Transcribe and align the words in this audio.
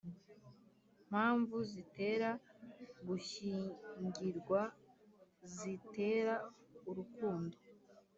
mpamvu 1.07 1.55
zitera 1.71 2.29
gushyingirwa 3.07 4.61
zitera 5.57 6.33
urukundo 6.89 7.55